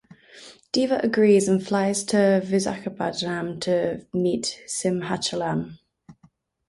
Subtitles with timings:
[0.71, 5.77] Deva agrees and flies to Visakhapatnam to meet Simhachalam.